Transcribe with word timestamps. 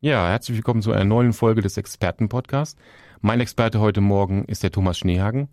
Ja, 0.00 0.28
herzlich 0.28 0.58
willkommen 0.58 0.82
zu 0.82 0.92
einer 0.92 1.06
neuen 1.06 1.32
Folge 1.32 1.62
des 1.62 1.78
Expertenpodcasts. 1.78 2.78
Mein 3.22 3.40
Experte 3.40 3.80
heute 3.80 4.02
Morgen 4.02 4.44
ist 4.44 4.62
der 4.62 4.70
Thomas 4.70 4.98
Schneehagen. 4.98 5.48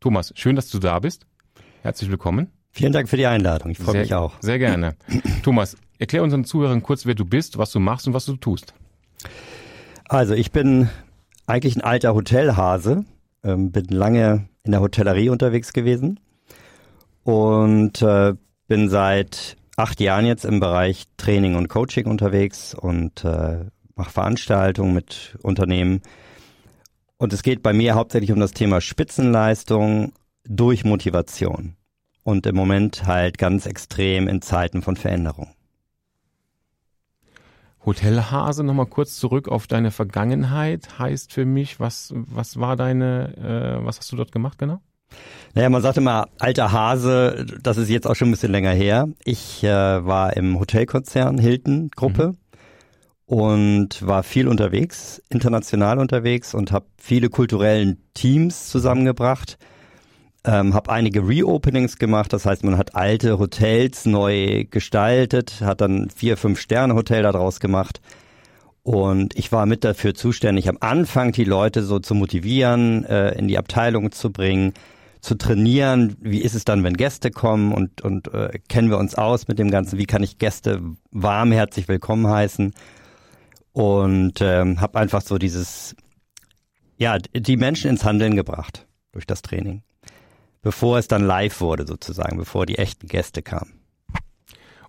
Thomas, 0.00 0.32
schön, 0.36 0.56
dass 0.56 0.70
du 0.70 0.78
da 0.78 0.98
bist. 1.00 1.26
Herzlich 1.82 2.10
willkommen. 2.10 2.50
Vielen 2.70 2.94
Dank 2.94 3.10
für 3.10 3.18
die 3.18 3.26
Einladung. 3.26 3.70
Ich 3.70 3.78
freue 3.78 4.00
mich 4.00 4.14
auch. 4.14 4.40
Sehr 4.40 4.58
gerne. 4.58 4.96
Thomas, 5.42 5.76
erklär 5.98 6.22
unseren 6.22 6.46
Zuhörern 6.46 6.82
kurz, 6.82 7.04
wer 7.04 7.14
du 7.14 7.26
bist, 7.26 7.58
was 7.58 7.72
du 7.72 7.78
machst 7.78 8.06
und 8.06 8.14
was 8.14 8.24
du 8.24 8.36
tust. 8.36 8.72
Also 10.08 10.32
ich 10.32 10.50
bin 10.50 10.88
eigentlich 11.46 11.76
ein 11.76 11.82
alter 11.82 12.14
Hotelhase, 12.14 13.04
ähm, 13.42 13.70
bin 13.70 13.84
lange 13.88 14.48
in 14.62 14.72
der 14.72 14.80
Hotellerie 14.80 15.28
unterwegs 15.28 15.74
gewesen 15.74 16.20
und 17.22 18.00
äh, 18.00 18.32
bin 18.66 18.88
seit 18.88 19.58
acht 19.76 20.00
Jahren 20.00 20.24
jetzt 20.24 20.46
im 20.46 20.58
Bereich 20.58 21.04
Training 21.18 21.54
und 21.54 21.68
Coaching 21.68 22.06
unterwegs 22.06 22.74
und 22.74 23.24
äh, 23.26 23.66
mache 23.96 24.10
Veranstaltungen 24.10 24.94
mit 24.94 25.36
Unternehmen. 25.42 26.02
Und 27.16 27.32
es 27.32 27.42
geht 27.42 27.62
bei 27.62 27.72
mir 27.72 27.94
hauptsächlich 27.94 28.32
um 28.32 28.40
das 28.40 28.52
Thema 28.52 28.80
Spitzenleistung 28.80 30.12
durch 30.44 30.84
Motivation. 30.84 31.76
Und 32.22 32.46
im 32.46 32.56
Moment 32.56 33.06
halt 33.06 33.38
ganz 33.38 33.66
extrem 33.66 34.28
in 34.28 34.42
Zeiten 34.42 34.82
von 34.82 34.96
Veränderung. 34.96 35.48
Hotelhase, 37.84 38.64
nochmal 38.64 38.86
kurz 38.86 39.16
zurück 39.16 39.48
auf 39.48 39.66
deine 39.66 39.90
Vergangenheit, 39.90 40.98
heißt 40.98 41.32
für 41.32 41.44
mich, 41.44 41.80
was, 41.80 42.12
was 42.14 42.58
war 42.58 42.76
deine, 42.76 43.36
äh, 43.36 43.84
was 43.84 43.98
hast 43.98 44.10
du 44.10 44.16
dort 44.16 44.32
gemacht 44.32 44.58
genau? 44.58 44.80
Naja, 45.54 45.68
man 45.68 45.82
sagt 45.82 45.98
immer, 45.98 46.28
alter 46.38 46.72
Hase, 46.72 47.46
das 47.62 47.76
ist 47.76 47.88
jetzt 47.88 48.06
auch 48.06 48.16
schon 48.16 48.28
ein 48.28 48.30
bisschen 48.32 48.50
länger 48.50 48.72
her. 48.72 49.08
Ich 49.24 49.62
äh, 49.62 49.68
war 49.68 50.36
im 50.36 50.58
Hotelkonzern 50.58 51.38
Hilton 51.38 51.90
Gruppe 51.94 52.28
mhm. 52.28 52.38
Und 53.26 54.06
war 54.06 54.22
viel 54.22 54.48
unterwegs, 54.48 55.22
international 55.30 55.98
unterwegs 55.98 56.54
und 56.54 56.72
habe 56.72 56.86
viele 56.98 57.30
kulturellen 57.30 57.98
Teams 58.12 58.68
zusammengebracht. 58.68 59.58
Ähm, 60.46 60.74
habe 60.74 60.92
einige 60.92 61.26
Reopenings 61.26 61.96
gemacht, 61.96 62.34
das 62.34 62.44
heißt, 62.44 62.64
man 62.64 62.76
hat 62.76 62.94
alte 62.94 63.38
Hotels 63.38 64.04
neu 64.04 64.64
gestaltet, 64.70 65.62
hat 65.62 65.80
dann 65.80 66.10
vier, 66.10 66.36
fünf 66.36 66.60
Sterne 66.60 66.94
Hotel 66.94 67.22
daraus 67.22 67.60
gemacht. 67.60 68.02
Und 68.82 69.34
ich 69.38 69.50
war 69.52 69.64
mit 69.64 69.84
dafür 69.84 70.12
zuständig, 70.12 70.68
am 70.68 70.76
Anfang 70.80 71.32
die 71.32 71.44
Leute 71.44 71.82
so 71.82 71.98
zu 71.98 72.14
motivieren, 72.14 73.06
äh, 73.06 73.30
in 73.38 73.48
die 73.48 73.56
Abteilung 73.56 74.12
zu 74.12 74.30
bringen, 74.30 74.74
zu 75.22 75.36
trainieren. 75.36 76.16
Wie 76.20 76.42
ist 76.42 76.54
es 76.54 76.66
dann, 76.66 76.84
wenn 76.84 76.98
Gäste 76.98 77.30
kommen 77.30 77.72
und, 77.72 78.02
und 78.02 78.34
äh, 78.34 78.58
kennen 78.68 78.90
wir 78.90 78.98
uns 78.98 79.14
aus 79.14 79.48
mit 79.48 79.58
dem 79.58 79.70
Ganzen? 79.70 79.98
Wie 79.98 80.04
kann 80.04 80.22
ich 80.22 80.36
Gäste 80.36 80.82
warmherzig 81.10 81.88
willkommen 81.88 82.26
heißen? 82.26 82.74
Und 83.74 84.40
ähm, 84.40 84.80
habe 84.80 84.98
einfach 84.98 85.20
so 85.20 85.36
dieses, 85.36 85.94
ja, 86.96 87.18
die 87.18 87.56
Menschen 87.58 87.90
ins 87.90 88.04
Handeln 88.04 88.34
gebracht 88.34 88.86
durch 89.12 89.26
das 89.26 89.42
Training 89.42 89.82
bevor 90.64 90.98
es 90.98 91.06
dann 91.06 91.22
live 91.22 91.60
wurde 91.60 91.86
sozusagen, 91.86 92.38
bevor 92.38 92.66
die 92.66 92.78
echten 92.78 93.06
Gäste 93.06 93.42
kamen. 93.42 93.74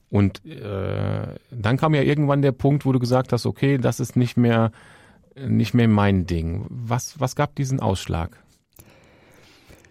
Und 0.09 0.43
äh, 0.45 1.27
dann 1.51 1.77
kam 1.77 1.93
ja 1.93 2.01
irgendwann 2.01 2.41
der 2.41 2.53
Punkt, 2.53 2.85
wo 2.85 2.93
du 2.93 2.99
gesagt 2.99 3.33
hast, 3.33 3.45
okay, 3.45 3.77
das 3.77 3.99
ist 3.99 4.15
nicht 4.15 4.37
mehr 4.37 4.71
nicht 5.37 5.73
mehr 5.73 5.89
mein 5.89 6.25
Ding. 6.25 6.65
Was 6.69 7.19
was 7.19 7.35
gab 7.35 7.55
diesen 7.55 7.81
Ausschlag? 7.81 8.41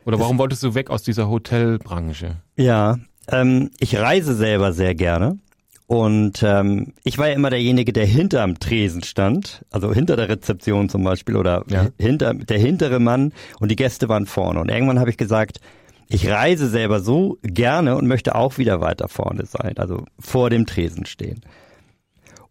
Oder 0.06 0.18
warum 0.18 0.36
es, 0.36 0.40
wolltest 0.40 0.62
du 0.62 0.74
weg 0.74 0.88
aus 0.88 1.02
dieser 1.02 1.28
Hotelbranche? 1.28 2.40
Ja, 2.56 2.98
ähm, 3.28 3.70
ich 3.78 3.96
reise 3.96 4.34
selber 4.34 4.72
sehr 4.72 4.94
gerne 4.94 5.38
und 5.86 6.42
ähm, 6.42 6.94
ich 7.04 7.18
war 7.18 7.28
ja 7.28 7.34
immer 7.34 7.50
derjenige, 7.50 7.92
der 7.92 8.06
hinterm 8.06 8.58
Tresen 8.58 9.02
stand, 9.02 9.64
also 9.70 9.92
hinter 9.92 10.16
der 10.16 10.30
Rezeption 10.30 10.88
zum 10.88 11.04
Beispiel 11.04 11.36
oder 11.36 11.64
ja. 11.68 11.88
hinter 11.98 12.32
der 12.32 12.58
hintere 12.58 13.00
Mann 13.00 13.32
und 13.60 13.70
die 13.70 13.76
Gäste 13.76 14.08
waren 14.08 14.24
vorne. 14.24 14.60
Und 14.60 14.70
irgendwann 14.70 14.98
habe 14.98 15.10
ich 15.10 15.18
gesagt, 15.18 15.60
ich 16.08 16.28
reise 16.28 16.68
selber 16.68 17.00
so 17.00 17.38
gerne 17.42 17.96
und 17.96 18.06
möchte 18.06 18.34
auch 18.34 18.56
wieder 18.56 18.80
weiter 18.80 19.08
vorne 19.08 19.44
sein, 19.44 19.76
also 19.76 20.04
vor 20.18 20.48
dem 20.48 20.64
Tresen 20.64 21.04
stehen. 21.04 21.42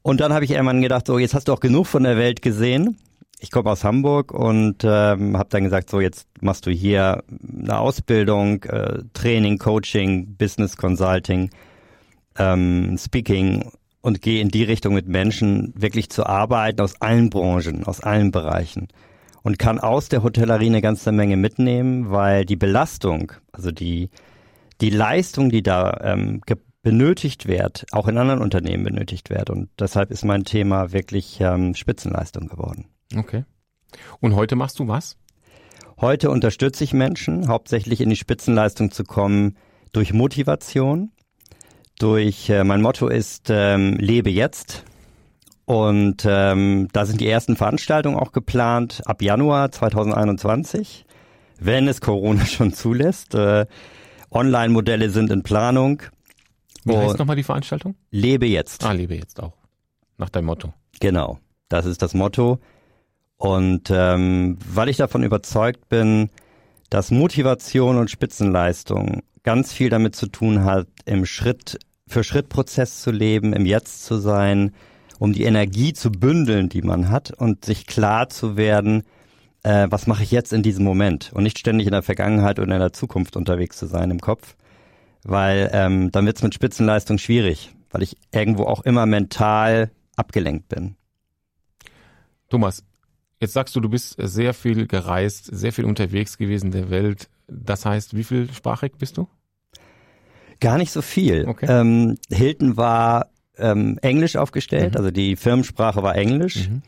Und 0.03 0.19
dann 0.19 0.33
habe 0.33 0.45
ich 0.45 0.51
irgendwann 0.51 0.81
gedacht, 0.81 1.07
so 1.07 1.17
jetzt 1.17 1.33
hast 1.33 1.47
du 1.47 1.53
auch 1.53 1.59
genug 1.59 1.87
von 1.87 2.03
der 2.03 2.17
Welt 2.17 2.41
gesehen. 2.43 2.97
Ich 3.39 3.49
komme 3.49 3.71
aus 3.71 3.83
Hamburg 3.83 4.31
und 4.31 4.83
ähm, 4.83 5.37
habe 5.37 5.49
dann 5.49 5.63
gesagt, 5.63 5.89
so 5.89 5.99
jetzt 5.99 6.27
machst 6.39 6.67
du 6.67 6.71
hier 6.71 7.23
eine 7.41 7.79
Ausbildung, 7.79 8.63
äh, 8.63 8.99
Training, 9.13 9.57
Coaching, 9.57 10.35
Business 10.35 10.77
Consulting 10.77 11.49
ähm, 12.37 12.97
Speaking 12.97 13.71
und 14.01 14.21
gehe 14.21 14.41
in 14.41 14.49
die 14.49 14.63
Richtung 14.63 14.93
mit 14.93 15.07
Menschen 15.07 15.73
wirklich 15.75 16.09
zu 16.09 16.25
arbeiten 16.25 16.81
aus 16.81 17.01
allen 17.01 17.29
Branchen, 17.29 17.85
aus 17.85 18.01
allen 18.01 18.31
Bereichen 18.31 18.87
und 19.43 19.59
kann 19.59 19.79
aus 19.79 20.09
der 20.09 20.23
Hotellerie 20.23 20.67
eine 20.67 20.81
ganze 20.81 21.11
Menge 21.11 21.37
mitnehmen, 21.37 22.11
weil 22.11 22.45
die 22.45 22.55
Belastung, 22.55 23.31
also 23.51 23.71
die 23.71 24.09
die 24.81 24.89
Leistung, 24.89 25.49
die 25.49 25.63
da 25.63 25.97
ähm, 26.03 26.41
benötigt 26.81 27.47
wird, 27.47 27.85
auch 27.91 28.07
in 28.07 28.17
anderen 28.17 28.41
Unternehmen 28.41 28.83
benötigt 28.83 29.29
wird 29.29 29.49
und 29.49 29.69
deshalb 29.79 30.11
ist 30.11 30.25
mein 30.25 30.43
Thema 30.43 30.91
wirklich 30.91 31.39
ähm, 31.39 31.75
Spitzenleistung 31.75 32.47
geworden. 32.47 32.87
Okay. 33.15 33.45
Und 34.19 34.35
heute 34.35 34.55
machst 34.55 34.79
du 34.79 34.87
was? 34.87 35.17
Heute 36.01 36.29
unterstütze 36.29 36.83
ich 36.83 36.93
Menschen, 36.93 37.47
hauptsächlich 37.47 38.01
in 38.01 38.09
die 38.09 38.17
Spitzenleistung 38.17 38.91
zu 38.91 39.03
kommen 39.03 39.55
durch 39.93 40.11
Motivation, 40.11 41.11
durch, 41.99 42.49
äh, 42.49 42.63
mein 42.63 42.81
Motto 42.81 43.07
ist, 43.07 43.49
ähm, 43.49 43.95
lebe 43.97 44.29
jetzt. 44.29 44.83
Und 45.65 46.25
ähm, 46.27 46.89
da 46.91 47.05
sind 47.05 47.21
die 47.21 47.29
ersten 47.29 47.55
Veranstaltungen 47.55 48.17
auch 48.17 48.31
geplant 48.31 49.01
ab 49.05 49.21
Januar 49.21 49.71
2021, 49.71 51.05
wenn 51.59 51.87
es 51.87 52.01
Corona 52.01 52.45
schon 52.45 52.73
zulässt. 52.73 53.35
Äh, 53.35 53.65
Online-Modelle 54.31 55.09
sind 55.09 55.31
in 55.31 55.43
Planung. 55.43 56.01
Wie 56.83 56.97
heißt 56.97 57.17
nochmal 57.17 57.35
die 57.37 57.43
Veranstaltung? 57.43 57.95
Lebe 58.11 58.45
jetzt. 58.45 58.83
Ah, 58.83 58.91
lebe 58.91 59.15
jetzt 59.15 59.41
auch. 59.41 59.53
Nach 60.17 60.29
deinem 60.29 60.45
Motto. 60.45 60.73
Genau, 60.99 61.39
das 61.69 61.85
ist 61.85 62.01
das 62.01 62.13
Motto. 62.13 62.59
Und 63.37 63.89
ähm, 63.89 64.57
weil 64.67 64.89
ich 64.89 64.97
davon 64.97 65.23
überzeugt 65.23 65.87
bin, 65.89 66.29
dass 66.93 67.09
Motivation 67.09 67.97
und 67.97 68.11
Spitzenleistung 68.11 69.23
ganz 69.41 69.73
viel 69.73 69.89
damit 69.89 70.15
zu 70.15 70.27
tun 70.27 70.63
hat, 70.63 70.85
im 71.05 71.25
Schritt 71.25 71.79
für 72.07 72.23
Schrittprozess 72.23 73.01
zu 73.01 73.09
leben, 73.09 73.53
im 73.53 73.65
Jetzt 73.65 74.05
zu 74.05 74.17
sein, 74.17 74.73
um 75.17 75.33
die 75.33 75.41
Energie 75.41 75.93
zu 75.93 76.11
bündeln, 76.11 76.69
die 76.69 76.83
man 76.83 77.09
hat 77.09 77.31
und 77.31 77.65
sich 77.65 77.87
klar 77.87 78.29
zu 78.29 78.57
werden, 78.57 79.01
äh, 79.63 79.87
was 79.89 80.05
mache 80.05 80.21
ich 80.21 80.29
jetzt 80.29 80.53
in 80.53 80.61
diesem 80.61 80.85
Moment 80.85 81.31
und 81.33 81.41
nicht 81.41 81.57
ständig 81.57 81.87
in 81.87 81.93
der 81.93 82.03
Vergangenheit 82.03 82.59
oder 82.59 82.75
in 82.75 82.79
der 82.79 82.93
Zukunft 82.93 83.37
unterwegs 83.37 83.77
zu 83.77 83.87
sein 83.87 84.11
im 84.11 84.21
Kopf, 84.21 84.55
weil 85.23 85.71
ähm, 85.73 86.11
dann 86.11 86.27
wird 86.27 86.37
es 86.37 86.43
mit 86.43 86.53
Spitzenleistung 86.53 87.17
schwierig, 87.17 87.71
weil 87.89 88.03
ich 88.03 88.17
irgendwo 88.31 88.65
auch 88.65 88.81
immer 88.81 89.07
mental 89.07 89.89
abgelenkt 90.15 90.69
bin. 90.69 90.95
Thomas, 92.49 92.83
jetzt 93.43 93.53
sagst 93.53 93.75
du, 93.75 93.79
du 93.79 93.89
bist 93.89 94.15
sehr 94.17 94.53
viel 94.53 94.87
gereist, 94.87 95.49
sehr 95.51 95.71
viel 95.71 95.85
unterwegs 95.85 96.37
gewesen 96.37 96.67
in 96.67 96.71
der 96.71 96.89
Welt. 96.89 97.29
Das 97.47 97.85
heißt, 97.85 98.15
wie 98.15 98.23
viel 98.23 98.51
sprachig 98.51 98.93
bist 98.97 99.17
du? 99.17 99.27
Gar 100.59 100.77
nicht 100.77 100.91
so 100.91 101.01
viel. 101.01 101.45
Okay. 101.47 101.67
Ähm, 101.69 102.17
Hilton 102.29 102.77
war 102.77 103.27
ähm, 103.57 103.99
englisch 104.01 104.35
aufgestellt, 104.35 104.93
mhm. 104.93 104.97
also 104.97 105.11
die 105.11 105.35
Firmensprache 105.35 106.01
war 106.01 106.15
Englisch. 106.15 106.69
Mhm. 106.69 106.81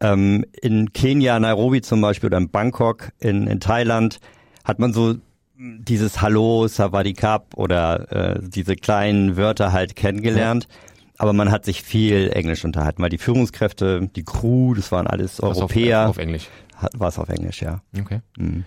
Ähm, 0.00 0.44
in 0.60 0.92
Kenia, 0.92 1.38
Nairobi 1.38 1.80
zum 1.80 2.00
Beispiel 2.00 2.28
oder 2.28 2.38
in 2.38 2.50
Bangkok 2.50 3.12
in, 3.20 3.46
in 3.46 3.60
Thailand 3.60 4.18
hat 4.64 4.78
man 4.78 4.92
so 4.92 5.14
dieses 5.56 6.20
Hallo, 6.20 6.66
Savadikap 6.66 7.54
oder 7.56 8.10
äh, 8.10 8.40
diese 8.42 8.74
kleinen 8.74 9.36
Wörter 9.36 9.72
halt 9.72 9.94
kennengelernt. 9.94 10.66
Ja. 10.68 10.91
Aber 11.22 11.32
man 11.32 11.50
hat 11.50 11.64
sich 11.64 11.82
viel 11.82 12.30
Englisch 12.34 12.64
unterhalten, 12.64 13.02
weil 13.02 13.10
die 13.10 13.18
Führungskräfte, 13.18 14.08
die 14.14 14.24
Crew, 14.24 14.74
das 14.74 14.90
waren 14.90 15.06
alles 15.06 15.40
Europäer. 15.40 16.02
Auf, 16.02 16.10
auf 16.10 16.18
Englisch. 16.18 16.48
War 16.94 17.08
es 17.08 17.18
auf 17.18 17.28
Englisch, 17.28 17.62
ja. 17.62 17.80
Okay. 17.98 18.20
Mhm. 18.36 18.64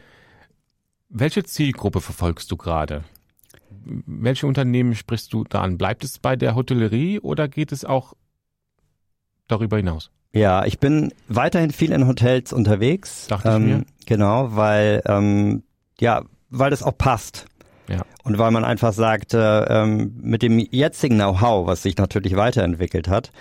Welche 1.09 1.43
Zielgruppe 1.43 2.01
verfolgst 2.01 2.49
du 2.51 2.57
gerade? 2.57 3.03
welche 3.85 4.47
Unternehmen 4.47 4.95
sprichst 4.95 5.31
du 5.33 5.43
da 5.43 5.61
an? 5.61 5.77
Bleibt 5.77 6.03
es 6.03 6.19
bei 6.19 6.35
der 6.35 6.55
Hotellerie 6.55 7.19
oder 7.19 7.47
geht 7.47 7.71
es 7.71 7.85
auch 7.85 8.13
darüber 9.47 9.77
hinaus? 9.77 10.11
Ja, 10.33 10.65
ich 10.65 10.79
bin 10.79 11.13
weiterhin 11.27 11.71
viel 11.71 11.91
in 11.91 12.07
Hotels 12.07 12.51
unterwegs. 12.51 13.27
Dachte 13.27 13.49
ähm, 13.49 13.55
ich 13.55 13.73
mir. 13.73 13.85
Genau, 14.05 14.55
weil 14.55 15.01
ähm, 15.05 15.63
ja, 15.99 16.23
weil 16.49 16.71
das 16.71 16.83
auch 16.83 16.97
passt. 16.97 17.45
Ja. 17.87 18.03
Und 18.23 18.37
weil 18.37 18.51
man 18.51 18.65
einfach 18.65 18.93
sagt, 18.93 19.33
äh, 19.33 19.63
ähm, 19.63 20.15
mit 20.21 20.41
dem 20.41 20.59
jetzigen 20.59 21.15
Know-how, 21.15 21.67
was 21.67 21.83
sich 21.83 21.97
natürlich 21.97 22.35
weiterentwickelt 22.35 23.07
hat, 23.07 23.31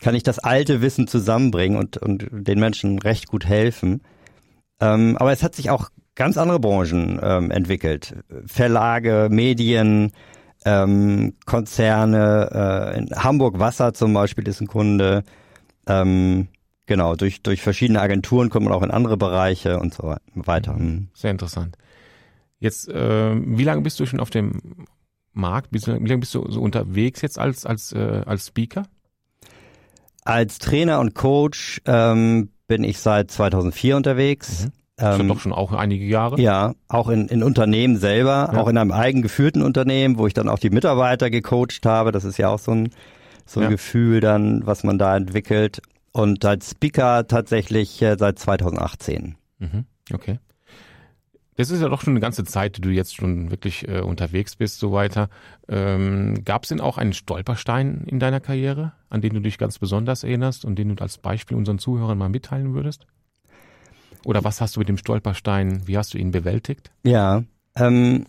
kann 0.00 0.14
ich 0.14 0.22
das 0.22 0.38
alte 0.38 0.82
Wissen 0.82 1.08
zusammenbringen 1.08 1.78
und, 1.78 1.96
und 1.96 2.26
den 2.30 2.60
Menschen 2.60 2.98
recht 2.98 3.28
gut 3.28 3.46
helfen. 3.46 4.02
Ähm, 4.80 5.16
aber 5.18 5.32
es 5.32 5.42
hat 5.42 5.54
sich 5.54 5.70
auch 5.70 5.88
ganz 6.14 6.36
andere 6.36 6.60
Branchen 6.60 7.18
ähm, 7.22 7.50
entwickelt. 7.50 8.16
Verlage, 8.46 9.28
Medien, 9.30 10.12
ähm, 10.64 11.34
Konzerne, 11.46 12.50
äh, 12.94 12.98
in 12.98 13.10
Hamburg 13.14 13.58
Wasser 13.58 13.94
zum 13.94 14.12
Beispiel 14.12 14.46
ist 14.48 14.60
ein 14.60 14.66
Kunde. 14.66 15.22
Ähm, 15.86 16.48
genau, 16.86 17.14
durch, 17.14 17.42
durch 17.42 17.62
verschiedene 17.62 18.00
Agenturen 18.00 18.50
kommt 18.50 18.66
man 18.66 18.74
auch 18.74 18.82
in 18.82 18.90
andere 18.90 19.16
Bereiche 19.16 19.78
und 19.78 19.94
so 19.94 20.14
weiter. 20.34 20.74
Mhm. 20.74 21.08
Sehr 21.14 21.30
interessant. 21.30 21.76
Jetzt, 22.58 22.88
äh, 22.88 23.34
wie 23.34 23.64
lange 23.64 23.82
bist 23.82 24.00
du 24.00 24.06
schon 24.06 24.20
auf 24.20 24.30
dem 24.30 24.86
Markt? 25.32 25.68
Wie 25.72 25.78
lange 25.78 26.18
bist 26.18 26.34
du 26.34 26.50
so 26.50 26.60
unterwegs 26.60 27.20
jetzt 27.22 27.38
als, 27.38 27.66
als, 27.66 27.92
äh, 27.92 28.22
als 28.24 28.46
Speaker? 28.46 28.84
Als 30.24 30.58
Trainer 30.58 30.98
und 31.00 31.14
Coach 31.14 31.80
ähm, 31.84 32.50
bin 32.66 32.82
ich 32.82 32.98
seit 32.98 33.30
2004 33.30 33.96
unterwegs. 33.96 34.64
Mhm. 34.64 34.72
Das 34.96 35.20
ähm, 35.20 35.28
doch 35.28 35.40
schon 35.40 35.52
auch 35.52 35.72
einige 35.72 36.06
Jahre. 36.06 36.40
Ja, 36.40 36.74
auch 36.88 37.10
in, 37.10 37.28
in 37.28 37.42
Unternehmen 37.42 37.98
selber, 37.98 38.50
ja. 38.52 38.58
auch 38.60 38.66
in 38.66 38.78
einem 38.78 38.92
eigengeführten 38.92 39.62
Unternehmen, 39.62 40.18
wo 40.18 40.26
ich 40.26 40.32
dann 40.32 40.48
auch 40.48 40.58
die 40.58 40.70
Mitarbeiter 40.70 41.28
gecoacht 41.28 41.84
habe. 41.84 42.12
Das 42.12 42.24
ist 42.24 42.38
ja 42.38 42.48
auch 42.48 42.58
so 42.58 42.72
ein, 42.72 42.88
so 43.44 43.60
ein 43.60 43.64
ja. 43.64 43.68
Gefühl 43.68 44.20
dann, 44.20 44.66
was 44.66 44.84
man 44.84 44.98
da 44.98 45.14
entwickelt. 45.14 45.82
Und 46.12 46.42
als 46.46 46.70
Speaker 46.70 47.28
tatsächlich 47.28 48.00
äh, 48.00 48.16
seit 48.18 48.38
2018. 48.38 49.36
Mhm. 49.58 49.84
Okay. 50.14 50.38
Das 51.56 51.70
ist 51.70 51.80
ja 51.80 51.88
doch 51.88 52.02
schon 52.02 52.12
eine 52.12 52.20
ganze 52.20 52.44
Zeit, 52.44 52.76
die 52.76 52.80
du 52.82 52.90
jetzt 52.90 53.16
schon 53.16 53.50
wirklich 53.50 53.88
äh, 53.88 54.00
unterwegs 54.00 54.56
bist, 54.56 54.78
so 54.78 54.92
weiter. 54.92 55.28
Ähm, 55.68 56.44
Gab 56.44 56.64
es 56.64 56.68
denn 56.68 56.80
auch 56.80 56.98
einen 56.98 57.14
Stolperstein 57.14 58.04
in 58.06 58.20
deiner 58.20 58.40
Karriere, 58.40 58.92
an 59.08 59.22
den 59.22 59.34
du 59.34 59.40
dich 59.40 59.56
ganz 59.56 59.78
besonders 59.78 60.22
erinnerst 60.22 60.64
und 60.64 60.76
den 60.76 60.94
du 60.94 61.02
als 61.02 61.16
Beispiel 61.18 61.56
unseren 61.56 61.78
Zuhörern 61.78 62.18
mal 62.18 62.28
mitteilen 62.28 62.74
würdest? 62.74 63.06
Oder 64.24 64.44
was 64.44 64.60
hast 64.60 64.76
du 64.76 64.80
mit 64.80 64.88
dem 64.88 64.98
Stolperstein, 64.98 65.86
wie 65.86 65.96
hast 65.96 66.12
du 66.12 66.18
ihn 66.18 66.30
bewältigt? 66.30 66.90
Ja, 67.04 67.42
ähm, 67.74 68.26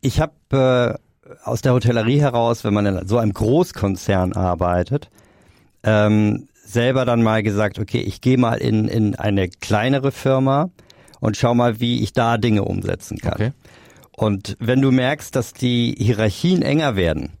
ich 0.00 0.20
habe 0.20 0.98
äh, 1.28 1.28
aus 1.44 1.60
der 1.60 1.74
Hotellerie 1.74 2.20
heraus, 2.20 2.64
wenn 2.64 2.72
man 2.72 2.86
in 2.86 3.06
so 3.06 3.18
einem 3.18 3.32
Großkonzern 3.32 4.32
arbeitet, 4.32 5.10
ähm, 5.82 6.48
selber 6.64 7.04
dann 7.04 7.22
mal 7.22 7.42
gesagt, 7.42 7.78
okay, 7.78 8.00
ich 8.00 8.20
gehe 8.20 8.38
mal 8.38 8.54
in, 8.54 8.88
in 8.88 9.16
eine 9.16 9.48
kleinere 9.48 10.12
Firma 10.12 10.70
und 11.20 11.36
schau 11.36 11.54
mal, 11.54 11.80
wie 11.80 12.02
ich 12.02 12.12
da 12.12 12.38
Dinge 12.38 12.64
umsetzen 12.64 13.18
kann. 13.18 13.34
Okay. 13.34 13.52
Und 14.16 14.56
wenn 14.58 14.82
du 14.82 14.90
merkst, 14.90 15.34
dass 15.34 15.52
die 15.52 15.94
Hierarchien 15.98 16.62
enger 16.62 16.96
werden 16.96 17.32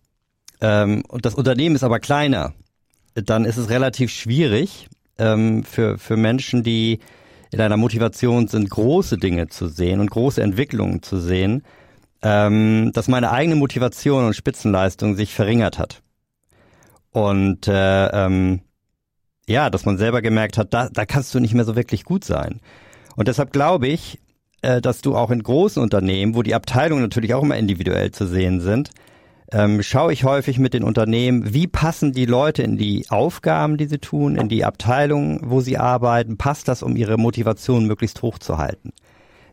ähm, 0.60 1.02
und 1.08 1.26
das 1.26 1.34
Unternehmen 1.34 1.74
ist 1.74 1.84
aber 1.84 2.00
kleiner, 2.00 2.54
dann 3.14 3.44
ist 3.44 3.56
es 3.56 3.68
relativ 3.70 4.10
schwierig 4.10 4.88
ähm, 5.18 5.64
für, 5.64 5.98
für 5.98 6.16
Menschen, 6.16 6.62
die 6.62 7.00
in 7.50 7.60
einer 7.60 7.76
Motivation 7.76 8.48
sind, 8.48 8.70
große 8.70 9.18
Dinge 9.18 9.48
zu 9.48 9.68
sehen 9.68 10.00
und 10.00 10.10
große 10.10 10.40
Entwicklungen 10.40 11.02
zu 11.02 11.18
sehen, 11.18 11.64
ähm, 12.22 12.92
dass 12.94 13.08
meine 13.08 13.32
eigene 13.32 13.56
Motivation 13.56 14.26
und 14.26 14.36
Spitzenleistung 14.36 15.16
sich 15.16 15.34
verringert 15.34 15.78
hat. 15.78 16.02
Und 17.10 17.66
äh, 17.66 18.06
ähm, 18.06 18.60
ja, 19.48 19.68
dass 19.68 19.84
man 19.84 19.98
selber 19.98 20.22
gemerkt 20.22 20.58
hat, 20.58 20.72
da, 20.72 20.88
da 20.88 21.04
kannst 21.04 21.34
du 21.34 21.40
nicht 21.40 21.54
mehr 21.54 21.64
so 21.64 21.74
wirklich 21.74 22.04
gut 22.04 22.24
sein. 22.24 22.60
Und 23.16 23.28
deshalb 23.28 23.52
glaube 23.52 23.88
ich, 23.88 24.18
äh, 24.62 24.80
dass 24.80 25.00
du 25.00 25.16
auch 25.16 25.30
in 25.30 25.42
großen 25.42 25.82
Unternehmen, 25.82 26.34
wo 26.34 26.42
die 26.42 26.54
Abteilungen 26.54 27.02
natürlich 27.02 27.34
auch 27.34 27.42
immer 27.42 27.56
individuell 27.56 28.10
zu 28.10 28.26
sehen 28.26 28.60
sind, 28.60 28.90
ähm, 29.52 29.82
schaue 29.82 30.12
ich 30.12 30.24
häufig 30.24 30.58
mit 30.58 30.74
den 30.74 30.84
Unternehmen, 30.84 31.52
wie 31.52 31.66
passen 31.66 32.12
die 32.12 32.26
Leute 32.26 32.62
in 32.62 32.76
die 32.76 33.06
Aufgaben, 33.08 33.78
die 33.78 33.86
sie 33.86 33.98
tun, 33.98 34.36
in 34.36 34.48
die 34.48 34.64
Abteilungen, 34.64 35.40
wo 35.42 35.60
sie 35.60 35.76
arbeiten, 35.76 36.36
passt 36.36 36.68
das, 36.68 36.82
um 36.82 36.96
ihre 36.96 37.16
Motivation 37.16 37.86
möglichst 37.86 38.22
hoch 38.22 38.38
zu 38.38 38.58
halten. 38.58 38.92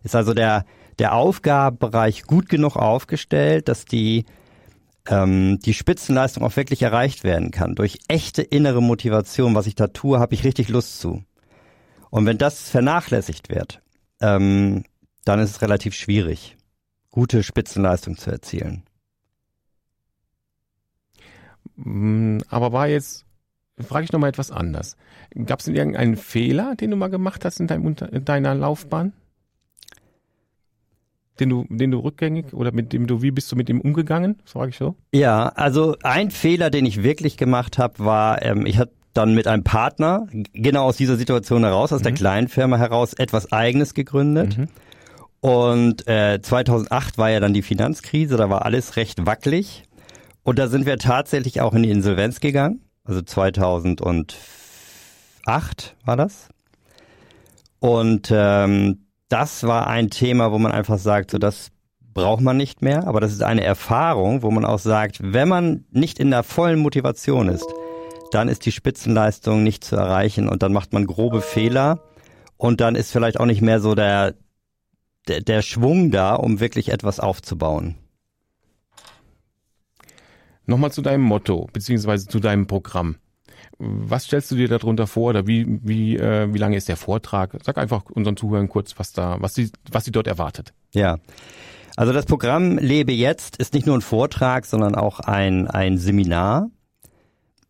Ist 0.04 0.16
also 0.16 0.34
der, 0.34 0.66
der 1.00 1.14
Aufgabenbereich 1.14 2.24
gut 2.24 2.48
genug 2.48 2.76
aufgestellt, 2.76 3.68
dass 3.68 3.86
die, 3.86 4.26
ähm, 5.08 5.60
die 5.66 5.74
Spitzenleistung 5.74 6.44
auch 6.44 6.56
wirklich 6.56 6.84
erreicht 6.84 7.24
werden 7.24 7.50
kann. 7.50 7.74
Durch 7.74 7.98
echte 8.08 8.44
innere 8.44 8.84
Motivation, 8.84 9.56
was 9.56 9.66
ich 9.66 9.76
da 9.76 9.88
tue, 9.88 10.20
habe 10.20 10.36
ich 10.36 10.44
richtig 10.44 10.70
Lust 10.70 11.00
zu. 11.00 11.24
Und 12.10 12.26
wenn 12.26 12.38
das 12.38 12.70
vernachlässigt 12.70 13.50
wird, 13.50 13.82
ähm, 14.22 14.84
dann 15.26 15.40
ist 15.40 15.52
es 15.52 15.62
relativ 15.62 15.94
schwierig, 15.94 16.56
gute 17.12 17.44
Spitzenleistung 17.44 18.18
zu 18.18 18.32
erzielen. 18.32 18.84
Mm, 21.76 22.40
aber 22.50 22.72
war 22.72 22.88
jetzt, 22.88 23.26
frage 23.80 24.06
ich 24.06 24.12
nochmal 24.12 24.30
etwas 24.30 24.52
anders. 24.52 24.96
Gab 25.46 25.60
es 25.60 25.66
denn 25.66 25.76
irgendeinen 25.76 26.16
Fehler, 26.16 26.76
den 26.76 26.92
du 26.92 26.98
mal 26.98 27.10
gemacht 27.10 27.46
hast 27.46 27.60
in, 27.60 27.68
deinem, 27.68 27.96
in 28.12 28.26
deiner 28.26 28.56
Laufbahn? 28.56 29.14
Den 31.40 31.50
du, 31.50 31.66
den 31.70 31.92
du 31.92 32.00
rückgängig 32.00 32.54
oder 32.54 32.72
mit 32.72 32.94
dem 32.94 33.06
du, 33.06 33.22
wie 33.22 33.30
bist 33.30 33.52
du 33.52 33.56
mit 33.56 33.70
ihm 33.70 33.80
umgegangen? 33.80 34.42
Frage 34.46 34.70
ich 34.70 34.78
so. 34.78 34.96
Ja, 35.14 35.50
also 35.50 35.96
ein 36.02 36.32
Fehler, 36.32 36.72
den 36.72 36.86
ich 36.88 37.04
wirklich 37.04 37.38
gemacht 37.38 37.78
habe, 37.78 38.00
war, 38.00 38.42
ähm, 38.42 38.66
ich 38.66 38.80
hatte 38.80 38.94
dann 39.18 39.34
mit 39.34 39.48
einem 39.48 39.64
Partner 39.64 40.28
genau 40.54 40.86
aus 40.86 40.98
dieser 40.98 41.18
Situation 41.18 41.64
heraus, 41.64 41.92
aus 41.92 42.02
mhm. 42.02 42.06
der 42.06 42.14
kleinen 42.14 42.48
Firma 42.48 42.78
heraus, 42.78 43.14
etwas 43.14 43.52
Eigenes 43.52 43.94
gegründet. 43.94 44.58
Mhm. 44.58 44.68
Und 45.40 46.08
äh, 46.08 46.42
2008 46.42 47.18
war 47.18 47.30
ja 47.30 47.40
dann 47.40 47.54
die 47.54 47.62
Finanzkrise, 47.62 48.38
da 48.38 48.50
war 48.50 48.66
alles 48.66 48.96
recht 48.96 49.26
wackelig. 49.26 49.84
Und 50.44 50.60
da 50.60 50.68
sind 50.68 50.86
wir 50.86 50.98
tatsächlich 50.98 51.62
auch 51.62 51.74
in 51.74 51.84
die 51.84 51.90
Insolvenz 51.90 52.40
gegangen. 52.40 52.82
Also 53.04 53.22
2008 53.22 54.38
war 56.06 56.18
das. 56.18 56.50
Und 57.80 58.30
ähm, 58.32 59.06
das 59.30 59.64
war 59.64 59.88
ein 59.88 60.10
Thema, 60.10 60.52
wo 60.52 60.58
man 60.58 60.72
einfach 60.72 60.98
sagt, 60.98 61.32
so 61.32 61.38
das 61.38 61.70
braucht 62.14 62.42
man 62.42 62.58
nicht 62.58 62.82
mehr. 62.82 63.08
Aber 63.08 63.20
das 63.20 63.32
ist 63.32 63.44
eine 63.44 63.64
Erfahrung, 63.64 64.42
wo 64.42 64.52
man 64.52 64.66
auch 64.66 64.80
sagt, 64.80 65.20
wenn 65.22 65.48
man 65.48 65.86
nicht 65.92 66.20
in 66.20 66.32
der 66.32 66.44
vollen 66.44 66.80
Motivation 66.80 67.50
ist, 67.50 67.68
dann 68.32 68.48
ist 68.48 68.66
die 68.66 68.72
Spitzenleistung 68.72 69.64
nicht 69.64 69.84
zu 69.84 69.96
erreichen 69.96 70.48
und 70.50 70.64
dann 70.64 70.74
macht 70.74 70.94
man 70.94 71.06
grobe 71.06 71.42
Fehler 71.42 72.00
und 72.58 72.82
dann 72.82 72.96
ist 72.96 73.12
vielleicht 73.12 73.40
auch 73.40 73.46
nicht 73.46 73.62
mehr 73.62 73.80
so 73.80 73.96
der, 73.96 74.36
der, 75.28 75.42
der 75.42 75.62
Schwung 75.62 76.12
da, 76.12 76.36
um 76.36 76.60
wirklich 76.60 76.90
etwas 76.90 77.20
aufzubauen. 77.20 77.96
Nochmal 80.66 80.92
zu 80.92 81.02
deinem 81.02 81.24
Motto, 81.24 81.70
beziehungsweise 81.72 82.28
zu 82.28 82.40
deinem 82.40 82.68
Programm. 82.68 83.16
Was 83.80 84.26
stellst 84.26 84.52
du 84.52 84.56
dir 84.56 84.68
darunter 84.68 85.08
vor 85.08 85.30
oder 85.30 85.48
wie, 85.48 85.80
wie, 85.84 86.18
äh, 86.18 86.54
wie 86.54 86.58
lange 86.58 86.76
ist 86.76 86.90
der 86.90 86.98
Vortrag? 86.98 87.58
Sag 87.64 87.78
einfach 87.78 88.06
unseren 88.06 88.36
Zuhörern 88.36 88.68
kurz, 88.68 88.98
was 88.98 89.14
da, 89.14 89.38
was 89.40 89.54
sie, 89.54 89.72
was 89.92 90.04
sie 90.04 90.12
dort 90.12 90.28
erwartet. 90.28 90.74
Ja. 90.94 91.20
Also 91.96 92.12
das 92.12 92.26
Programm 92.26 92.78
Lebe 92.78 93.14
jetzt 93.14 93.58
ist 93.58 93.74
nicht 93.74 93.86
nur 93.86 93.98
ein 93.98 94.02
Vortrag, 94.02 94.66
sondern 94.66 94.96
auch 94.96 95.20
ein, 95.20 95.68
ein 95.68 95.98
Seminar, 95.98 96.70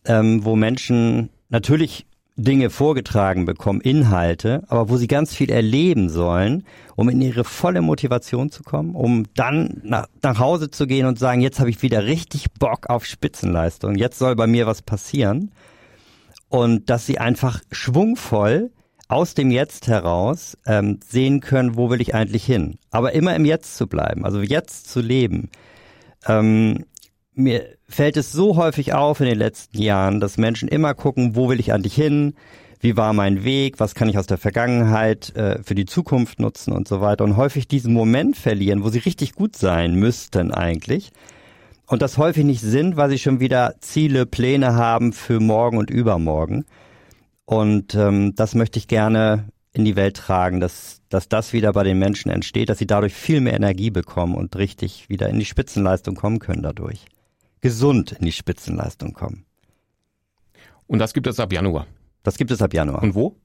ähm, 0.06 0.46
wo 0.46 0.56
Menschen 0.56 1.30
natürlich 1.50 2.06
Dinge 2.38 2.70
vorgetragen 2.70 3.46
bekommen, 3.46 3.82
Inhalte, 3.82 4.63
aber 4.68 4.89
wo 4.89 4.98
sie 4.98 5.08
ganz 5.08 5.34
viel 5.34 5.50
erleben 5.50 6.08
sollen, 6.08 6.63
um 6.96 7.10
in 7.10 7.20
ihre 7.20 7.44
volle 7.44 7.82
Motivation 7.82 8.51
zu 8.51 8.62
kommen, 8.62 8.94
um 8.94 9.25
dann 9.34 9.82
nach, 9.84 10.08
nach 10.22 10.38
Hause 10.38 10.70
zu 10.70 10.86
gehen 10.86 11.08
und 11.08 11.18
sagen, 11.18 11.42
jetzt 11.42 11.60
habe 11.60 11.72
ich 11.72 11.82
wieder 11.82 12.06
richtig 12.06 12.51
Bock 12.60 12.89
auf 12.89 13.06
Spitzenleistung, 13.06 13.96
jetzt 13.96 14.20
soll 14.20 14.36
bei 14.36 14.46
mir 14.46 14.68
was 14.68 14.84
passieren. 14.84 15.51
Und 16.50 16.89
dass 16.89 17.06
sie 17.06 17.18
einfach 17.18 17.62
schwungvoll 17.72 18.72
aus 19.10 19.34
dem 19.34 19.51
Jetzt 19.51 19.88
heraus 19.88 20.58
ähm, 20.66 21.00
sehen 21.06 21.39
können, 21.42 21.75
wo 21.75 21.89
will 21.89 22.01
ich 22.01 22.13
eigentlich 22.13 22.46
hin. 22.46 22.77
Aber 22.92 23.13
immer 23.13 23.36
im 23.36 23.46
Jetzt 23.46 23.75
zu 23.75 23.88
bleiben, 23.88 24.25
also 24.25 24.42
jetzt 24.42 24.89
zu 24.89 25.01
leben. 25.01 25.50
Ähm, 26.25 26.86
mir 27.34 27.76
fällt 27.89 28.17
es 28.17 28.32
so 28.32 28.58
häufig 28.58 28.94
auf 28.94 29.20
in 29.20 29.27
den 29.27 29.38
letzten 29.38 29.82
Jahren, 29.82 30.20
dass 30.20 30.38
Menschen 30.38 30.67
immer 30.67 30.94
gucken, 30.94 31.36
wo 31.36 31.50
will 31.50 31.60
ich 31.60 31.74
eigentlich 31.74 31.96
hin, 31.96 32.34
wie 32.79 32.98
war 32.98 33.13
mein 33.13 33.44
Weg, 33.44 33.79
was 33.79 33.96
kann 33.96 34.10
ich 34.10 34.17
aus 34.17 34.27
der 34.27 34.38
Vergangenheit 34.38 35.36
äh, 35.36 35.63
für 35.63 35.74
die 35.74 35.86
Zukunft 35.86 36.39
nutzen 36.39 36.74
und 36.74 36.88
so 36.88 37.01
weiter? 37.01 37.24
Und 37.24 37.38
häufig 37.38 37.67
diesen 37.67 37.94
Moment 37.94 38.38
verlieren, 38.38 38.84
wo 38.84 38.89
sie 38.89 39.00
richtig 39.00 39.34
gut 39.34 39.56
sein 39.56 39.96
müssten 39.96 40.51
eigentlich. 40.51 41.12
Und 41.88 42.01
das 42.01 42.17
häufig 42.17 42.44
nicht 42.44 42.62
sind, 42.62 42.98
weil 42.98 43.10
sie 43.10 43.17
schon 43.17 43.39
wieder 43.39 43.75
Ziele, 43.79 44.25
Pläne 44.25 44.75
haben 44.75 45.13
für 45.13 45.39
morgen 45.39 45.77
und 45.77 45.89
übermorgen. 45.89 46.65
Und 47.46 47.96
ähm, 47.96 48.36
das 48.36 48.53
möchte 48.53 48.77
ich 48.77 48.88
gerne 48.88 49.46
in 49.74 49.86
die 49.86 49.96
Welt 49.96 50.17
tragen, 50.17 50.60
dass, 50.60 51.01
dass 51.10 51.29
das 51.29 51.53
wieder 51.53 51.72
bei 51.72 51.84
den 51.84 51.98
Menschen 51.98 52.29
entsteht, 52.29 52.70
dass 52.70 52.77
sie 52.77 52.88
dadurch 52.88 53.13
viel 53.13 53.41
mehr 53.41 53.53
Energie 53.53 53.89
bekommen 53.89 54.36
und 54.36 54.56
richtig 54.58 55.08
wieder 55.10 55.29
in 55.29 55.39
die 55.39 55.46
Spitzenleistung 55.46 56.15
kommen 56.15 56.39
können 56.39 56.62
dadurch 56.62 57.06
gesund 57.67 58.13
in 58.13 58.25
die 58.25 58.31
Spitzenleistung 58.31 59.12
kommen. 59.12 59.45
Und 60.88 61.00
das 61.00 61.13
gibt 61.13 61.27
es 61.27 61.38
ab 61.38 61.51
Januar. 61.51 61.86
Das 62.24 62.38
gibt 62.38 62.50
es 62.50 62.62
ab 62.62 62.74
Januar. 62.74 63.03
Und 63.03 63.13
wo? 63.13 63.36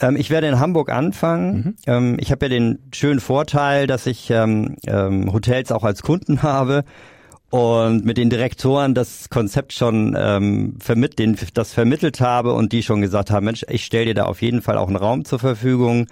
Ähm, 0.00 0.16
ich 0.16 0.28
werde 0.28 0.48
in 0.48 0.60
Hamburg 0.60 0.90
anfangen. 0.90 1.54
Mhm. 1.54 1.74
Ähm, 1.86 2.16
ich 2.20 2.30
habe 2.30 2.44
ja 2.44 2.50
den 2.50 2.78
schönen 2.92 3.20
Vorteil, 3.20 3.86
dass 3.86 4.06
ich 4.06 4.28
ähm, 4.28 4.76
ähm, 4.86 5.32
Hotels 5.32 5.72
auch 5.72 5.82
als 5.82 6.02
Kunden 6.02 6.42
habe 6.42 6.84
und 7.48 8.04
mit 8.04 8.18
den 8.18 8.28
Direktoren 8.28 8.92
das 8.94 9.30
Konzept 9.30 9.72
schon 9.72 10.14
ähm, 10.14 10.76
vermitt, 10.78 11.18
den, 11.18 11.38
das 11.54 11.72
vermittelt 11.72 12.20
habe 12.20 12.52
und 12.52 12.72
die 12.72 12.82
schon 12.82 13.00
gesagt 13.00 13.30
haben, 13.30 13.46
Mensch, 13.46 13.64
ich 13.70 13.86
stelle 13.86 14.04
dir 14.06 14.14
da 14.14 14.24
auf 14.24 14.42
jeden 14.42 14.60
Fall 14.60 14.76
auch 14.76 14.88
einen 14.88 14.96
Raum 14.96 15.24
zur 15.24 15.38
Verfügung, 15.38 16.06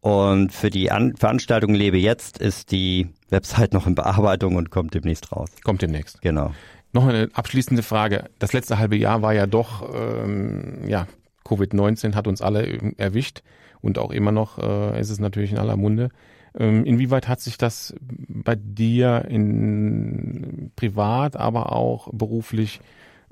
und 0.00 0.52
für 0.52 0.70
die 0.70 0.92
An 0.92 1.16
Veranstaltung 1.16 1.74
Lebe 1.74 1.98
jetzt 1.98 2.38
ist 2.38 2.70
die 2.70 3.08
Website 3.30 3.72
noch 3.72 3.86
in 3.86 3.94
Bearbeitung 3.94 4.56
und 4.56 4.70
kommt 4.70 4.94
demnächst 4.94 5.32
raus. 5.32 5.48
Kommt 5.64 5.82
demnächst. 5.82 6.22
Genau. 6.22 6.52
Noch 6.92 7.06
eine 7.06 7.28
abschließende 7.32 7.82
Frage. 7.82 8.24
Das 8.38 8.52
letzte 8.52 8.78
halbe 8.78 8.96
Jahr 8.96 9.22
war 9.22 9.34
ja 9.34 9.46
doch 9.46 9.94
ähm, 9.94 10.86
ja 10.86 11.06
Covid-19 11.44 12.14
hat 12.14 12.26
uns 12.26 12.42
alle 12.42 12.94
erwischt 12.96 13.42
und 13.80 13.98
auch 13.98 14.10
immer 14.10 14.32
noch 14.32 14.58
äh, 14.58 15.00
ist 15.00 15.10
es 15.10 15.18
natürlich 15.18 15.52
in 15.52 15.58
aller 15.58 15.76
Munde. 15.76 16.10
Ähm, 16.56 16.84
inwieweit 16.84 17.28
hat 17.28 17.40
sich 17.40 17.58
das 17.58 17.94
bei 18.00 18.54
dir 18.56 19.24
in 19.28 20.72
privat, 20.76 21.36
aber 21.36 21.72
auch 21.72 22.08
beruflich, 22.12 22.80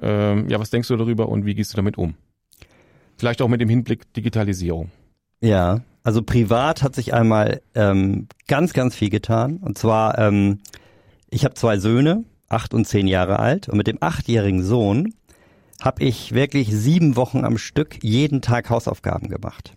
ähm, 0.01 0.49
ja, 0.49 0.59
was 0.59 0.71
denkst 0.71 0.89
du 0.89 0.97
darüber 0.97 1.29
und 1.29 1.45
wie 1.47 1.55
gehst 1.55 1.73
du 1.73 1.77
damit 1.77 1.97
um? 1.99 2.15
Vielleicht 3.17 3.41
auch 3.41 3.49
mit 3.49 3.61
dem 3.61 3.69
Hinblick 3.69 4.13
Digitalisierung. 4.13 4.91
Ja, 5.41 5.81
also 6.03 6.23
privat 6.23 6.83
hat 6.83 6.95
sich 6.95 7.15
einmal 7.15 7.63
ähm, 7.75 8.29
ganz, 8.47 8.73
ganz 8.73 8.95
viel 8.95 9.11
getan. 9.11 9.57
Und 9.57 9.79
zwar, 9.79 10.19
ähm, 10.19 10.61
ich 11.31 11.45
habe 11.45 11.55
zwei 11.55 11.79
Söhne, 11.79 12.25
acht 12.49 12.75
und 12.75 12.85
zehn 12.87 13.07
Jahre 13.07 13.39
alt. 13.39 13.69
Und 13.69 13.77
mit 13.77 13.87
dem 13.87 13.99
achtjährigen 14.01 14.63
Sohn 14.63 15.15
habe 15.81 16.05
ich 16.05 16.33
wirklich 16.33 16.75
sieben 16.75 17.17
Wochen 17.17 17.45
am 17.45 17.59
Stück 17.59 18.03
jeden 18.03 18.41
Tag 18.41 18.71
Hausaufgaben 18.71 19.29
gemacht. 19.29 19.75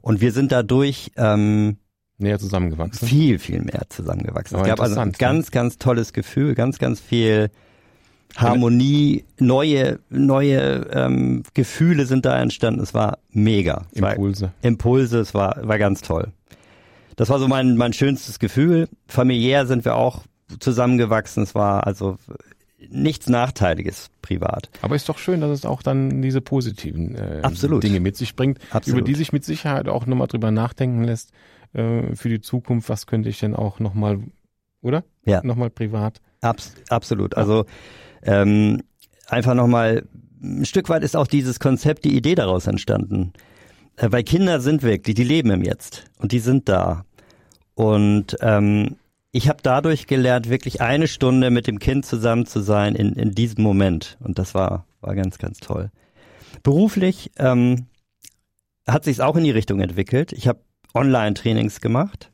Und 0.00 0.20
wir 0.20 0.32
sind 0.32 0.52
dadurch 0.52 1.12
ähm, 1.16 1.78
näher 2.24 2.38
zusammengewachsen. 2.38 3.06
Viel, 3.06 3.38
viel 3.38 3.62
mehr 3.62 3.82
zusammengewachsen. 3.88 4.58
es 4.58 4.66
gab 4.66 4.80
also 4.80 4.98
ein 4.98 5.12
ganz, 5.12 5.50
ganz 5.50 5.78
tolles 5.78 6.12
Gefühl, 6.12 6.54
ganz, 6.54 6.78
ganz 6.78 7.00
viel 7.00 7.50
Harmonie, 8.36 9.24
neue, 9.38 10.00
neue 10.10 10.88
ähm, 10.92 11.44
Gefühle 11.54 12.06
sind 12.06 12.24
da 12.24 12.40
entstanden. 12.40 12.80
Es 12.80 12.94
war 12.94 13.18
mega. 13.30 13.86
Es 13.92 13.98
Impulse. 13.98 14.46
War 14.46 14.52
Impulse, 14.62 15.18
es 15.20 15.34
war, 15.34 15.56
war 15.62 15.78
ganz 15.78 16.02
toll. 16.02 16.32
Das 17.16 17.28
war 17.28 17.38
so 17.38 17.46
mein, 17.46 17.76
mein 17.76 17.92
schönstes 17.92 18.40
Gefühl. 18.40 18.88
Familiär 19.06 19.66
sind 19.66 19.84
wir 19.84 19.94
auch 19.94 20.24
zusammengewachsen. 20.58 21.44
Es 21.44 21.54
war 21.54 21.86
also 21.86 22.18
nichts 22.90 23.28
Nachteiliges 23.28 24.10
privat. 24.20 24.68
Aber 24.82 24.96
ist 24.96 25.08
doch 25.08 25.18
schön, 25.18 25.40
dass 25.40 25.50
es 25.50 25.64
auch 25.64 25.82
dann 25.82 26.20
diese 26.20 26.40
positiven 26.40 27.14
äh, 27.14 27.42
Dinge 27.80 28.00
mit 28.00 28.16
sich 28.16 28.34
bringt, 28.34 28.58
Absolut. 28.70 29.00
über 29.00 29.06
die 29.06 29.14
sich 29.14 29.32
mit 29.32 29.44
Sicherheit 29.44 29.88
auch 29.88 30.06
nochmal 30.06 30.26
drüber 30.26 30.50
nachdenken 30.50 31.04
lässt 31.04 31.32
äh, 31.74 32.14
für 32.14 32.28
die 32.28 32.40
Zukunft. 32.40 32.88
Was 32.88 33.06
könnte 33.06 33.28
ich 33.28 33.38
denn 33.38 33.54
auch 33.54 33.80
nochmal, 33.80 34.20
oder? 34.80 35.04
Ja. 35.24 35.42
Nochmal 35.44 35.70
privat. 35.70 36.20
Abs 36.40 36.74
absolut. 36.88 37.36
Also 37.36 37.66
ähm, 38.22 38.82
einfach 39.26 39.54
nochmal, 39.54 40.06
ein 40.42 40.64
Stück 40.64 40.88
weit 40.88 41.02
ist 41.02 41.16
auch 41.16 41.26
dieses 41.26 41.60
Konzept, 41.60 42.04
die 42.04 42.16
Idee 42.16 42.34
daraus 42.34 42.66
entstanden. 42.66 43.32
Äh, 43.96 44.10
weil 44.10 44.24
Kinder 44.24 44.60
sind 44.60 44.82
wirklich, 44.82 45.16
die 45.16 45.24
leben 45.24 45.50
im 45.50 45.62
Jetzt 45.62 46.04
und 46.18 46.32
die 46.32 46.38
sind 46.38 46.68
da. 46.68 47.04
Und 47.74 48.36
ähm, 48.40 48.96
ich 49.32 49.48
habe 49.48 49.58
dadurch 49.62 50.06
gelernt, 50.06 50.48
wirklich 50.48 50.80
eine 50.80 51.08
Stunde 51.08 51.50
mit 51.50 51.66
dem 51.66 51.80
Kind 51.80 52.06
zusammen 52.06 52.46
zu 52.46 52.60
sein 52.60 52.94
in, 52.94 53.14
in 53.14 53.32
diesem 53.32 53.64
Moment. 53.64 54.16
Und 54.20 54.38
das 54.38 54.54
war, 54.54 54.86
war 55.00 55.14
ganz, 55.14 55.38
ganz 55.38 55.58
toll. 55.58 55.90
Beruflich 56.62 57.32
ähm, 57.36 57.86
hat 58.86 59.04
sich 59.04 59.20
auch 59.20 59.36
in 59.36 59.44
die 59.44 59.50
Richtung 59.50 59.80
entwickelt. 59.80 60.32
Ich 60.32 60.46
habe 60.46 60.60
Online-Trainings 60.94 61.80
gemacht, 61.80 62.30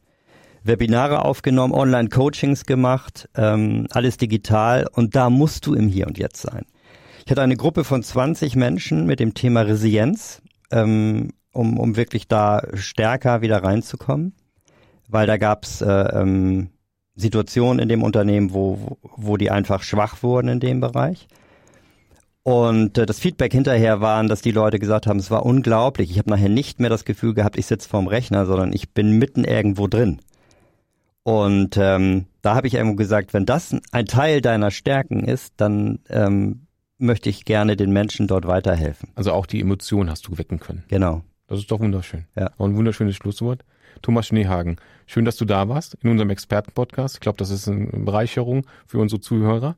Webinare 0.62 1.24
aufgenommen, 1.24 1.72
Online-Coachings 1.72 2.66
gemacht, 2.66 3.28
ähm, 3.34 3.86
alles 3.90 4.16
digital. 4.18 4.86
Und 4.92 5.16
da 5.16 5.30
musst 5.30 5.66
du 5.66 5.74
im 5.74 5.88
Hier 5.88 6.06
und 6.06 6.18
Jetzt 6.18 6.42
sein. 6.42 6.66
Ich 7.24 7.30
hatte 7.30 7.42
eine 7.42 7.56
Gruppe 7.56 7.84
von 7.84 8.02
20 8.02 8.56
Menschen 8.56 9.06
mit 9.06 9.20
dem 9.20 9.34
Thema 9.34 9.62
Resilienz, 9.62 10.42
ähm, 10.70 11.32
um, 11.52 11.78
um 11.78 11.96
wirklich 11.96 12.28
da 12.28 12.62
stärker 12.74 13.40
wieder 13.40 13.62
reinzukommen. 13.62 14.34
Weil 15.08 15.26
da 15.26 15.38
gab's 15.38 15.80
äh, 15.80 15.90
ähm, 15.90 16.70
Situationen 17.16 17.80
in 17.80 17.88
dem 17.88 18.02
Unternehmen, 18.02 18.52
wo, 18.52 18.98
wo 19.02 19.36
die 19.36 19.50
einfach 19.50 19.82
schwach 19.82 20.22
wurden 20.22 20.48
in 20.48 20.60
dem 20.60 20.80
Bereich. 20.80 21.26
Und 22.42 22.96
äh, 22.96 23.06
das 23.06 23.18
Feedback 23.18 23.52
hinterher 23.52 24.00
waren, 24.00 24.28
dass 24.28 24.40
die 24.40 24.52
Leute 24.52 24.78
gesagt 24.78 25.06
haben, 25.06 25.18
es 25.18 25.30
war 25.30 25.44
unglaublich. 25.44 26.10
Ich 26.10 26.18
habe 26.18 26.30
nachher 26.30 26.48
nicht 26.48 26.80
mehr 26.80 26.90
das 26.90 27.04
Gefühl 27.04 27.34
gehabt, 27.34 27.58
ich 27.58 27.66
sitze 27.66 27.88
vorm 27.88 28.06
Rechner, 28.06 28.46
sondern 28.46 28.72
ich 28.72 28.90
bin 28.92 29.18
mitten 29.18 29.44
irgendwo 29.44 29.86
drin. 29.86 30.20
Und 31.22 31.76
ähm, 31.76 32.26
da 32.40 32.54
habe 32.54 32.66
ich 32.66 32.74
irgendwo 32.74 32.96
gesagt, 32.96 33.34
wenn 33.34 33.44
das 33.44 33.76
ein 33.92 34.06
Teil 34.06 34.40
deiner 34.40 34.70
Stärken 34.70 35.24
ist, 35.24 35.54
dann 35.58 35.98
ähm, 36.08 36.66
möchte 36.98 37.28
ich 37.28 37.44
gerne 37.44 37.76
den 37.76 37.92
Menschen 37.92 38.26
dort 38.26 38.46
weiterhelfen. 38.46 39.10
Also 39.14 39.32
auch 39.32 39.46
die 39.46 39.60
Emotion 39.60 40.10
hast 40.10 40.26
du 40.26 40.38
wecken 40.38 40.60
können. 40.60 40.84
Genau. 40.88 41.22
Das 41.46 41.58
ist 41.58 41.70
doch 41.70 41.80
wunderschön. 41.80 42.26
Ja. 42.36 42.52
Auch 42.58 42.66
ein 42.66 42.76
wunderschönes 42.76 43.16
Schlusswort. 43.16 43.64
Thomas 44.02 44.28
Schneehagen, 44.28 44.76
schön, 45.06 45.24
dass 45.24 45.36
du 45.36 45.44
da 45.44 45.68
warst 45.68 45.94
in 46.02 46.10
unserem 46.10 46.30
Expertenpodcast. 46.30 47.16
Ich 47.16 47.20
glaube, 47.20 47.38
das 47.38 47.50
ist 47.50 47.68
eine 47.68 47.86
Bereicherung 47.86 48.66
für 48.86 48.98
unsere 48.98 49.20
Zuhörer. 49.20 49.76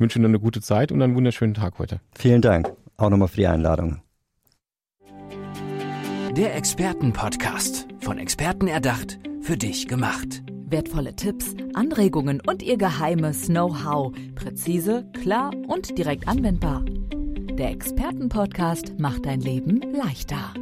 Ich 0.00 0.02
wünsche 0.02 0.18
dir 0.18 0.24
eine 0.24 0.40
gute 0.40 0.62
Zeit 0.62 0.92
und 0.92 1.02
einen 1.02 1.14
wunderschönen 1.14 1.52
Tag 1.52 1.78
heute. 1.78 2.00
Vielen 2.18 2.40
Dank. 2.40 2.72
Auch 2.96 3.10
nochmal 3.10 3.28
für 3.28 3.36
die 3.36 3.46
Einladung. 3.46 4.00
Der 6.34 6.56
Expertenpodcast. 6.56 7.86
Von 8.00 8.16
Experten 8.16 8.66
erdacht, 8.66 9.18
für 9.42 9.58
dich 9.58 9.88
gemacht. 9.88 10.42
Wertvolle 10.70 11.16
Tipps, 11.16 11.54
Anregungen 11.74 12.40
und 12.40 12.62
ihr 12.62 12.78
geheimes 12.78 13.48
Know-how. 13.48 14.14
Präzise, 14.36 15.04
klar 15.22 15.50
und 15.68 15.98
direkt 15.98 16.26
anwendbar. 16.28 16.82
Der 17.58 17.70
Expertenpodcast 17.70 18.98
macht 18.98 19.26
dein 19.26 19.40
Leben 19.42 19.82
leichter. 19.92 20.54